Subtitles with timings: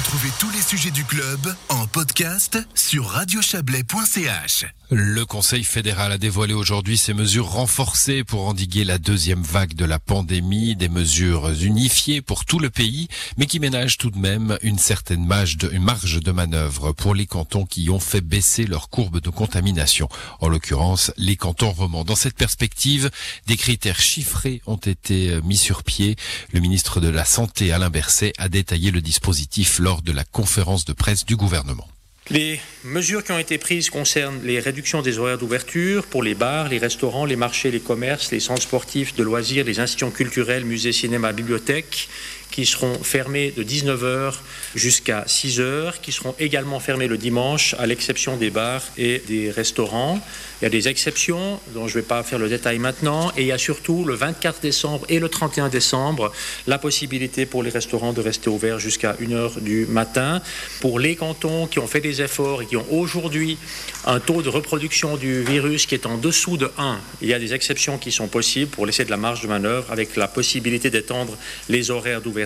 [0.00, 4.64] Retrouvez tous les sujets du club en podcast sur radiochablais.ch.
[4.92, 9.84] Le Conseil fédéral a dévoilé aujourd'hui ses mesures renforcées pour endiguer la deuxième vague de
[9.84, 14.58] la pandémie, des mesures unifiées pour tout le pays, mais qui ménagent tout de même
[14.62, 19.30] une certaine marge de, manœuvre pour les cantons qui ont fait baisser leur courbe de
[19.30, 20.08] contamination.
[20.40, 22.04] En l'occurrence, les cantons romans.
[22.04, 23.10] Dans cette perspective,
[23.46, 26.16] des critères chiffrés ont été mis sur pied.
[26.52, 30.84] Le ministre de la Santé, Alain Berset, a détaillé le dispositif lors de la conférence
[30.84, 31.88] de presse du gouvernement.
[32.28, 36.68] Les mesures qui ont été prises concernent les réductions des horaires d'ouverture pour les bars,
[36.68, 40.92] les restaurants, les marchés, les commerces, les centres sportifs de loisirs, les institutions culturelles, musées,
[40.92, 42.08] cinéma, bibliothèques,
[42.50, 44.34] qui seront fermés de 19h
[44.74, 50.20] jusqu'à 6h, qui seront également fermés le dimanche, à l'exception des bars et des restaurants.
[50.60, 53.32] Il y a des exceptions dont je ne vais pas faire le détail maintenant.
[53.36, 56.32] Et il y a surtout le 24 décembre et le 31 décembre
[56.66, 60.42] la possibilité pour les restaurants de rester ouverts jusqu'à 1h du matin.
[60.80, 63.56] Pour les cantons qui ont fait des efforts et qui ont aujourd'hui
[64.04, 67.38] un taux de reproduction du virus qui est en dessous de 1, il y a
[67.38, 70.90] des exceptions qui sont possibles pour laisser de la marge de manœuvre avec la possibilité
[70.90, 71.36] d'étendre
[71.68, 72.39] les horaires d'ouverture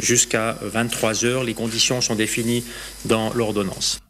[0.00, 1.44] jusqu'à 23 heures.
[1.44, 2.64] Les conditions sont définies
[3.04, 4.00] dans l'ordonnance.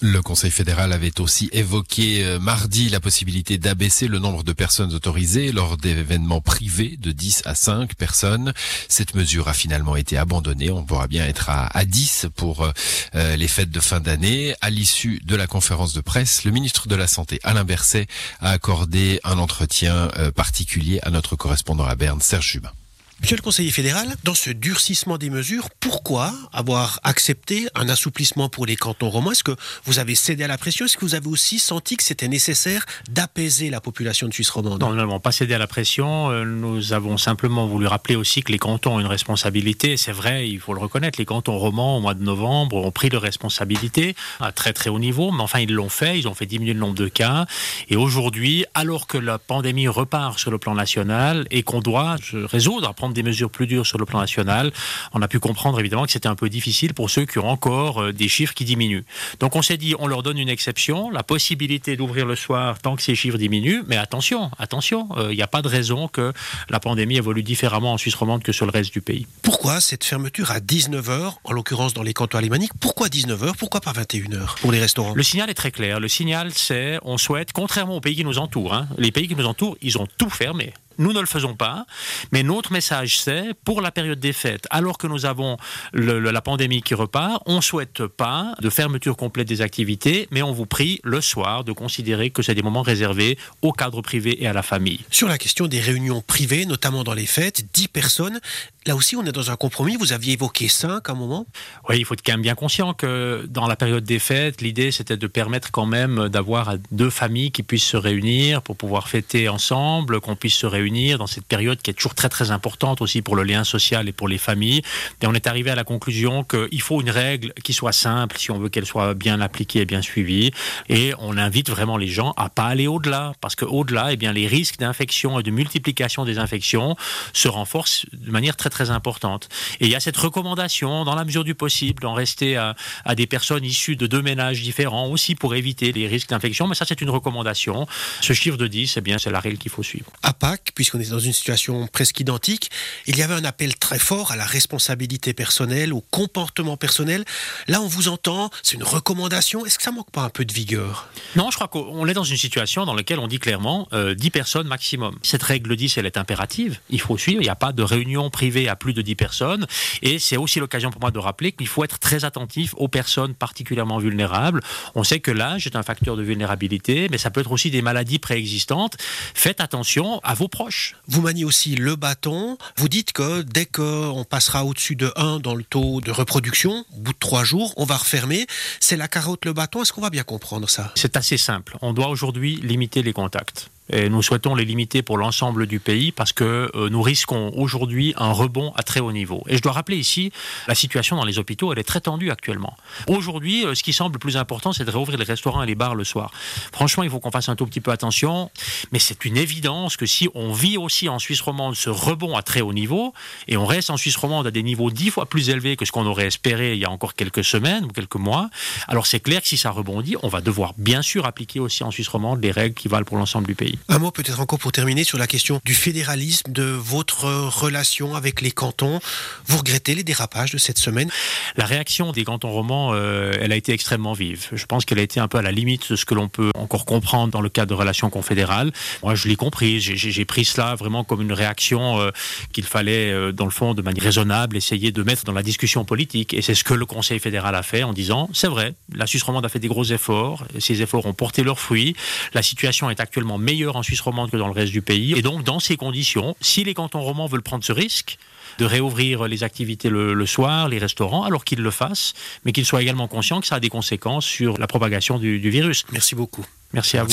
[0.00, 4.92] Le Conseil fédéral avait aussi évoqué euh, mardi la possibilité d'abaisser le nombre de personnes
[4.92, 8.52] autorisées lors d'événements privés de 10 à 5 personnes.
[8.88, 10.70] Cette mesure a finalement été abandonnée.
[10.70, 12.70] On pourra bien être à, à 10 pour
[13.14, 14.54] euh, les fêtes de fin d'année.
[14.60, 18.06] À l'issue de la conférence de presse, le ministre de la Santé, Alain Berset,
[18.40, 22.72] a accordé un entretien euh, particulier à notre correspondant à Berne, Serge Jubin.
[23.20, 28.66] Monsieur le conseiller fédéral, dans ce durcissement des mesures, pourquoi avoir accepté un assouplissement pour
[28.66, 30.84] les cantons romans Est-ce que vous avez cédé à la pression?
[30.84, 34.80] Est-ce que vous avez aussi senti que c'était nécessaire d'apaiser la population de Suisse romande?
[34.80, 36.30] Non, nous n'avons pas cédé à la pression.
[36.30, 39.96] Euh, nous avons simplement voulu rappeler aussi que les cantons ont une responsabilité.
[39.96, 41.18] C'est vrai, il faut le reconnaître.
[41.18, 44.98] Les cantons romans, au mois de novembre, ont pris leurs responsabilités à très très haut
[44.98, 45.30] niveau.
[45.30, 46.18] Mais enfin, ils l'ont fait.
[46.18, 47.46] Ils ont fait diminuer le nombre de cas.
[47.88, 52.88] Et aujourd'hui, alors que la pandémie repart sur le plan national et qu'on doit résoudre,
[53.04, 54.72] prendre des mesures plus dures sur le plan national,
[55.12, 58.00] on a pu comprendre évidemment que c'était un peu difficile pour ceux qui ont encore
[58.00, 59.04] euh, des chiffres qui diminuent.
[59.40, 62.96] Donc on s'est dit, on leur donne une exception, la possibilité d'ouvrir le soir tant
[62.96, 66.32] que ces chiffres diminuent, mais attention, attention, euh, il n'y a pas de raison que
[66.70, 69.26] la pandémie évolue différemment en Suisse romande que sur le reste du pays.
[69.42, 73.92] Pourquoi cette fermeture à 19h, en l'occurrence dans les cantons alémaniques Pourquoi 19h Pourquoi pas
[73.92, 75.12] 21h pour les restaurants?
[75.14, 76.00] Le signal est très clair.
[76.00, 79.36] Le signal, c'est on souhaite, contrairement aux pays qui nous entourent, hein, les pays qui
[79.36, 80.72] nous entourent, ils ont tout fermé.
[80.98, 81.86] Nous ne le faisons pas,
[82.32, 85.56] mais notre message c'est, pour la période des fêtes, alors que nous avons
[85.92, 90.42] le, la pandémie qui repart, on ne souhaite pas de fermeture complète des activités, mais
[90.42, 94.42] on vous prie le soir de considérer que c'est des moments réservés au cadre privé
[94.42, 95.00] et à la famille.
[95.10, 98.40] Sur la question des réunions privées, notamment dans les fêtes, 10 personnes,
[98.86, 101.46] là aussi on est dans un compromis, vous aviez évoqué 5 à un moment
[101.88, 104.92] Oui, il faut être quand même bien conscient que dans la période des fêtes, l'idée
[104.92, 109.48] c'était de permettre quand même d'avoir deux familles qui puissent se réunir pour pouvoir fêter
[109.48, 113.22] ensemble, qu'on puisse se réunir dans cette période qui est toujours très très importante aussi
[113.22, 114.82] pour le lien social et pour les familles.
[115.22, 118.50] Et on est arrivé à la conclusion qu'il faut une règle qui soit simple si
[118.50, 120.50] on veut qu'elle soit bien appliquée et bien suivie.
[120.88, 124.46] Et on invite vraiment les gens à pas aller au-delà parce qu'au-delà, eh bien, les
[124.46, 126.96] risques d'infection et de multiplication des infections
[127.32, 129.48] se renforcent de manière très très importante.
[129.80, 132.74] Et il y a cette recommandation, dans la mesure du possible, d'en rester à,
[133.04, 136.68] à des personnes issues de deux ménages différents aussi pour éviter les risques d'infection.
[136.68, 137.86] Mais ça, c'est une recommandation.
[138.20, 140.10] Ce chiffre de 10, eh bien, c'est la règle qu'il faut suivre.
[140.22, 142.70] À Pâques, puisqu'on est dans une situation presque identique,
[143.06, 147.24] il y avait un appel très fort à la responsabilité personnelle, au comportement personnel.
[147.68, 149.64] Là, on vous entend, c'est une recommandation.
[149.66, 151.08] Est-ce que ça manque pas un peu de vigueur?
[151.36, 154.30] Non, je crois qu'on est dans une situation dans laquelle on dit clairement euh, 10
[154.30, 155.16] personnes maximum.
[155.22, 156.78] Cette règle 10, elle est impérative.
[156.90, 157.40] Il faut suivre.
[157.40, 159.66] Il n'y a pas de réunion privée à plus de 10 personnes.
[160.02, 163.34] Et c'est aussi l'occasion pour moi de rappeler qu'il faut être très attentif aux personnes
[163.34, 164.60] particulièrement vulnérables.
[164.94, 167.82] On sait que l'âge est un facteur de vulnérabilité, mais ça peut être aussi des
[167.82, 168.96] maladies préexistantes.
[169.34, 170.63] Faites attention à vos proches.
[171.06, 172.58] Vous maniez aussi le bâton.
[172.76, 177.00] Vous dites que dès qu'on passera au-dessus de 1 dans le taux de reproduction, au
[177.00, 178.46] bout de 3 jours, on va refermer.
[178.80, 179.82] C'est la carotte, le bâton.
[179.82, 180.92] Est-ce qu'on va bien comprendre ça?
[180.94, 181.76] C'est assez simple.
[181.82, 183.70] On doit aujourd'hui limiter les contacts.
[183.90, 188.14] Et nous souhaitons les limiter pour l'ensemble du pays parce que euh, nous risquons aujourd'hui
[188.16, 189.42] un rebond à très haut niveau.
[189.46, 190.32] Et je dois rappeler ici,
[190.68, 192.76] la situation dans les hôpitaux, elle est très tendue actuellement.
[193.08, 195.74] Aujourd'hui, euh, ce qui semble le plus important, c'est de réouvrir les restaurants et les
[195.74, 196.32] bars le soir.
[196.72, 198.50] Franchement, il faut qu'on fasse un tout petit peu attention,
[198.90, 202.42] mais c'est une évidence que si on vit aussi en Suisse romande ce rebond à
[202.42, 203.12] très haut niveau,
[203.48, 205.92] et on reste en Suisse romande à des niveaux dix fois plus élevés que ce
[205.92, 208.48] qu'on aurait espéré il y a encore quelques semaines ou quelques mois,
[208.88, 211.90] alors c'est clair que si ça rebondit, on va devoir bien sûr appliquer aussi en
[211.90, 213.73] Suisse romande les règles qui valent pour l'ensemble du pays.
[213.76, 213.84] Pays.
[213.88, 218.40] Un mot peut-être encore pour terminer sur la question du fédéralisme, de votre relation avec
[218.40, 219.00] les cantons.
[219.46, 221.10] Vous regrettez les dérapages de cette semaine?
[221.56, 224.48] La réaction des cantons romans, euh, elle a été extrêmement vive.
[224.52, 226.50] Je pense qu'elle a été un peu à la limite de ce que l'on peut
[226.54, 228.72] encore comprendre dans le cadre de relations confédérales.
[229.02, 229.80] Moi, je l'ai compris.
[229.80, 232.10] J'ai pris cela vraiment comme une réaction euh,
[232.52, 235.84] qu'il fallait, euh, dans le fond, de manière raisonnable, essayer de mettre dans la discussion
[235.84, 236.34] politique.
[236.34, 239.22] Et c'est ce que le Conseil fédéral a fait en disant, c'est vrai, la Suisse
[239.22, 240.44] romande a fait des gros efforts.
[240.58, 241.94] Ces efforts ont porté leurs fruits.
[242.32, 245.14] La situation est actuellement meilleure en Suisse romande que dans le reste du pays.
[245.16, 248.18] Et donc, dans ces conditions, si les cantons romans veulent prendre ce risque,
[248.58, 252.14] de réouvrir les activités le, soir, les restaurants, alors qu'ils le fassent,
[252.44, 255.84] mais qu'ils soient également conscients que ça a des conséquences sur la propagation du, virus.
[255.92, 256.44] Merci beaucoup.
[256.72, 257.10] Merci à vous.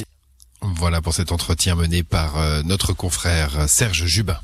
[0.61, 4.39] Voilà pour cet entretien mené par euh, notre confrère Serge Jubin.